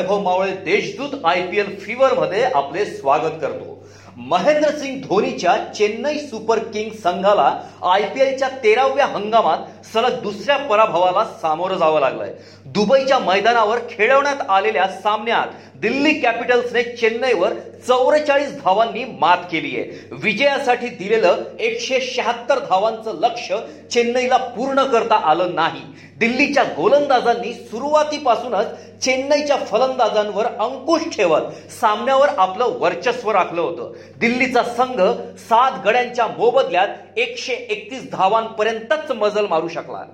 Vaibhav 0.00 0.20
Mawale 0.20 0.52
Deshdoot 0.64 1.24
I 1.24 1.40
P 1.46 1.58
L 1.58 1.78
fever 1.80 2.12
मध्ये 2.14 2.42
आपले 2.44 2.84
स्वागत 2.84 3.34
करतो. 3.40 3.78
महेंद्रसिंग 4.16 5.00
धोनीच्या 5.00 5.56
चेन्नई 5.76 6.18
सुपर 6.18 6.58
किंग 6.58 6.90
संघाला 7.02 7.48
आय 7.82 8.02
पी 8.02 8.20
एलच्या 8.20 8.48
तेराव्या 8.64 9.06
हंगामात 9.06 9.86
सलग 9.86 10.20
दुसऱ्या 10.22 10.56
पराभवाला 10.56 11.24
सामोरं 11.42 11.76
जावं 11.76 12.00
लागलंय. 12.00 12.32
दुबईच्या 12.66 13.18
मैदानावर 13.18 13.78
खेळवण्यात 13.90 14.40
आलेल्या 14.48 14.86
सामन्यात 15.02 15.78
दिल्ली 15.80 16.12
कॅपिटल्सने 16.14 16.82
चेन्नईवर 16.82 17.52
चौवेचाळीस 17.88 18.54
धावांनी 18.54 19.04
मात 19.20 19.44
केली 19.52 19.76
आहे. 19.76 20.16
विजयासाठी 20.22 20.88
दिलेलं 20.88 21.42
एकशे 21.58 22.00
शहात्तर 22.00 22.58
धावांचं 22.58 23.18
लक्ष 23.20 23.52
चेन्नईला 23.92 24.36
पूर्ण 24.36 24.84
करता 24.84 25.14
आलं 25.14 25.54
नाही. 25.54 25.82
दिल्लीच्या 26.20 26.62
गोलंदाजांनी 26.76 27.52
सुरुवातीपासूनच 27.54 28.66
चेन्नईच्या 29.02 29.56
फलंदाजांवर 29.56 30.46
अंकुश 30.46 31.02
ठेवत 31.16 31.72
सामन्यावर 31.80 32.28
आपलं 32.28 32.76
वर्चस्व 32.78 33.30
राखलं 33.30 33.60
होतं. 33.60 33.92
दिल्लीचा 34.20 34.62
संघ 34.62 35.00
सात 35.38 35.80
गड्यांच्या 35.84 36.26
मोबदल्यात 36.26 37.18
एकशे 37.18 37.52
एकतीस 37.52 38.10
धावांपर्यंतच 38.10 39.10
मजल 39.10 39.46
मारू 39.46 39.68
शकला. 39.68 40.04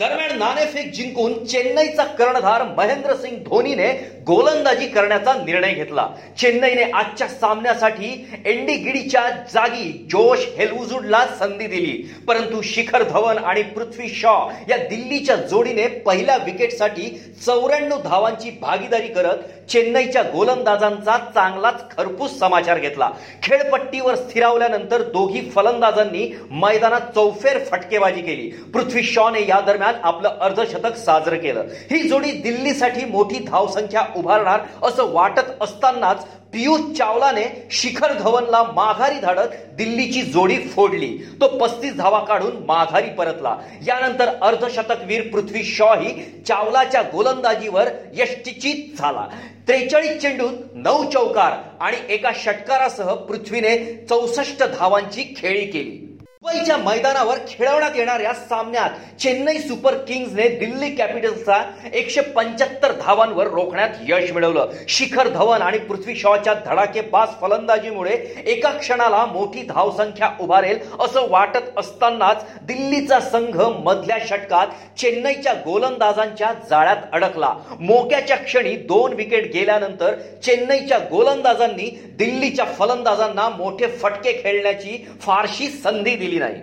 दरम्यान 0.00 0.38
नाणेफेक 0.38 0.92
जिंकून 0.92 1.32
चेन्नईचा 1.46 2.04
कर्णधार 2.18 2.62
महेंद्रसिंग 2.76 3.36
धोनीने 3.38 3.88
गोलंदाजी 4.26 4.86
करण्याचा 4.86 5.34
निर्णय 5.34 5.72
घेतला. 5.72 6.06
चेन्नईने 6.38 6.82
आजच्या 6.82 7.26
सामन्यासाठी 7.28 8.40
एंडी 8.44 8.74
गिडीच्या 8.74 9.28
जागी 9.52 10.06
जोश 10.10 10.46
हेलउजुडला 10.58 11.24
संधी 11.38 11.66
दिली. 11.66 11.92
परंतु 12.28 12.62
शिखर 12.62 13.02
धवन 13.02 13.38
आणि 13.38 13.62
पृथ्वी 13.62 14.08
शॉ 14.08 14.34
या 14.68 14.76
दिल्लीच्या 14.76 15.36
जोडीने 15.36 15.86
पहिल्या 16.06 16.36
विकेटसाठी 16.36 17.08
चौऱ्याण्णव 17.46 18.00
धावांची 18.02 18.50
भागीदारी 18.60 19.08
करत 19.08 19.70
चेन्नईच्या 19.70 20.22
गोलंदाजांचा 20.22 21.16
चांगलाच 21.34 21.90
खरपूस 21.90 22.38
समाचार 22.38 22.78
घेतला. 22.78 23.10
खेळपट्टीवर 23.42 24.14
स्थिरावल्यानंतर 24.14 25.02
दोघी 25.02 25.40
फलंदाजांनी 25.50 26.32
मैदानात 26.50 27.00
चौफेर 27.14 27.58
फटकेबाजी 27.64 28.20
केली. 28.20 28.50
पृथ्वी 28.74 29.02
शॉने 29.02 29.40
या 29.48 29.60
दरम्यान 29.60 29.89
आपलं 30.04 30.28
अर्धशतक 30.40 30.96
साजरं 30.96 31.36
केलं. 31.36 31.64
ही 31.90 32.08
जोडी 32.08 32.32
दिल्लीसाठी 32.32 33.04
मोठी 33.04 33.38
धावसंख्या 33.38 34.04
उभारणार 34.16 34.60
असं 34.82 35.12
वाटत 35.12 35.50
असतानाच 35.60 36.24
पियुष 36.52 36.96
चावलाने 36.98 37.68
शिखर 37.70 38.12
धवनला 38.12 38.62
माघारी 38.62 39.18
धाडत 39.20 39.48
दिल्लीची 39.74 40.22
जोडी 40.22 40.56
फोडली. 40.56 41.18
तो 41.40 41.48
पस्तीस 41.48 41.94
धावा 41.96 42.18
काढून 42.18 42.56
माघारी 42.66 43.08
परतला. 43.08 43.56
यानंतर 43.86 44.28
अर्धशतकवीर 44.42 45.28
पृथ्वी 45.32 45.62
शॉ 45.62 45.94
ही 45.94 46.42
चावलाच्या 46.48 47.02
गोलंदाजीवर 47.02 47.88
यष्टीचित 48.14 48.98
झाला. 48.98 49.26
त्रेचाळीस 49.66 50.20
चेंडूत 50.22 50.52
नऊ 50.74 51.10
चौकार 51.10 51.52
आणि 51.80 51.96
एका 52.08 52.30
षटकारासह 52.34 53.14
पृथ्वीने 53.14 54.06
चौसष्ट 54.08 54.62
धावांची 54.62 55.34
खेळी 55.36 55.64
केली. 55.66 56.09
मुंबईच्या 56.42 56.76
मैदानावर 56.76 57.38
खेळवण्यात 57.48 57.96
येणाऱ्या 57.96 58.32
सामन्यात 58.34 58.90
चेन्नई 59.20 59.58
सुपर 59.58 59.94
किंग्सने 60.08 60.46
दिल्ली 60.48 60.88
कॅपिटल्सचा 60.96 61.56
एकशे 61.94 62.20
पंच्याहत्तर 62.36 62.92
धावांवर 63.00 63.46
रोखण्यात 63.46 63.96
यश 64.08 64.30
मिळवलं. 64.32 64.70
शिखर 64.88 65.28
धवन 65.28 65.62
आणि 65.62 65.78
पृथ्वी 65.78 66.14
शॉच्या 66.16 66.54
धडाकेबाज 66.66 67.34
फलंदाजीमुळे 67.40 68.14
एका 68.46 68.70
क्षणाला 68.70 69.24
मोठी 69.32 69.62
धावसंख्या 69.62 70.30
उभारेल 70.40 70.78
असं 71.00 71.28
वाटत 71.30 71.78
असतानाच 71.78 72.44
दिल्लीचा 72.62 73.20
संघ 73.20 73.60
मधल्या 73.84 74.18
षटकात 74.28 74.98
चेन्नईच्या 74.98 75.54
गोलंदाजांच्या 75.64 76.52
जाळ्यात 76.70 77.02
अडकला. 77.12 77.52
मोक्याच्या 77.80 78.36
क्षणी 78.36 78.74
दोन 78.88 79.12
विकेट 79.12 79.52
गेल्यानंतर 79.52 80.14
चेन्नईच्या 80.44 80.98
गोलंदाजांनी 81.10 81.90
दिल्लीच्या 82.18 82.64
फलंदाजांना 82.78 83.48
मोठे 83.48 83.86
फटके 83.98 84.32
खेळण्याची 84.42 85.04
फारशी 85.20 85.68
संधी 85.68 86.16
दिली. 86.16 86.28
केली 86.30 86.38
नाही. 86.38 86.54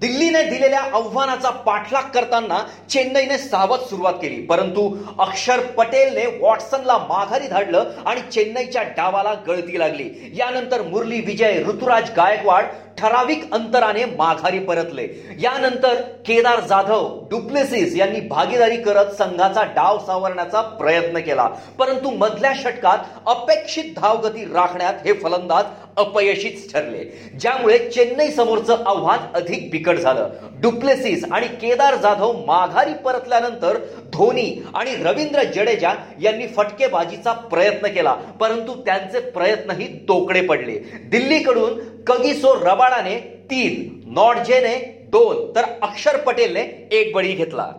दिल्लीने 0.00 0.42
दिलेल्या 0.42 0.80
आव्हानाचा 0.80 1.50
पाठलाग 1.50 2.02
करताना 2.02 2.58
चेन्नईने 2.90 3.38
सावध 3.38 3.80
सुरुवात 3.80 4.14
केली. 4.14 4.40
परंतु 4.46 4.96
अक्षर 5.18 5.60
पटेलने 5.60 6.26
वॉटसनला 6.40 6.98
माघारी 6.98 7.48
धाडलं 7.48 7.84
आणि 8.06 8.20
चेन्नईच्या 8.32 8.82
डावाला 8.82 9.34
गळती 9.46 9.78
लागली. 9.78 10.32
यानंतर 10.34 10.82
मुरली 10.82 11.20
विजय 11.20 11.62
ऋतुराज 11.62 12.10
गायकवाड 12.16 12.64
ठराविक 12.98 13.52
अंतराने 13.52 14.04
माघारी 14.04 14.58
परतले. 14.58 15.08
यानंतर 15.40 15.94
केदार 16.26 16.60
जाधव 16.60 17.28
डुप्लेसिस 17.30 17.96
यांनी 17.96 18.20
भागीदारी 18.20 18.76
करत 18.76 19.06
संघाचा 19.06 19.62
डाव 19.62 19.98
सावरण्याचा 19.98 20.60
प्रयत्न 20.60 21.18
केला. 21.18 21.46
परंतु 21.78 22.10
मधल्या 22.10 22.52
षटकात 22.54 22.98
अपेक्षित 23.26 23.84
धावगती 23.96 24.44
राखण्यात 24.44 24.94
हे 25.06 25.12
फलंदाज 25.12 25.64
अपयशीच 25.96 26.72
ठरले. 26.72 27.04
ज्यामुळे 27.40 27.78
चेन्नई 27.90 28.28
समोरचं 28.28 28.84
आव्हान 28.86 29.18
अधिक 29.34 29.70
बिकट 29.70 29.96
झालं. 29.96 30.30
डुप्लेसिस 30.62 31.24
आणि 31.32 31.46
केदार 31.60 31.94
जाधव 31.94 32.32
माघारी 32.46 32.92
परतल्यानंतर 33.04 33.78
धोनी 34.12 34.62
आणि 34.74 34.94
रवींद्र 35.02 35.42
जडेजा 35.44 35.92
यांनी 36.20 36.46
फटकेबाजीचा 36.46 37.32
प्रयत्न 37.32 37.88
केला 37.88 38.12
परंतु 38.40 38.74
त्यांचे 38.84 39.20
प्रयत्नही 39.30 39.86
तोकडे 40.08 40.40
पडले. 40.40 40.78
दिल्लीकडून 41.10 41.78
कगिसो 42.04 42.54
रबाडाने 42.54 43.18
तीन 43.50 44.00
नॉर्जेने 44.14 44.76
दोन 45.12 45.50
तर 45.56 45.64
अक्षर 45.82 46.16
पटेलने 46.16 46.60
एक 46.92 47.14
बळी 47.14 47.32
घेतला. 47.32 47.70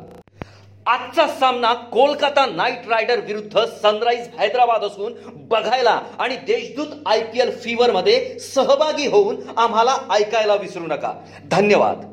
आजचा 0.88 1.28
सामना 1.28 1.74
कोलकाता 1.74 2.46
नाईट 2.46 2.88
रायडर 2.90 3.20
विरुद्ध 3.20 3.60
सनराईज 3.60 4.28
हैदराबाद 4.40 4.84
असून 4.84 5.14
बघायला 5.50 6.00
आणि 6.20 6.36
Deshdoot 6.36 6.88
I 7.06 7.22
P 7.24 7.40
L 7.40 7.52
fever 7.60 7.92
मध्ये 7.92 8.40
सहभागी 8.40 9.08
होऊन 9.08 9.38
आम्हाला 9.58 9.98
ऐकायला 10.12 10.56
विसरू 10.56 10.88
नका. 10.88 11.14
धन्यवाद. 11.52 12.13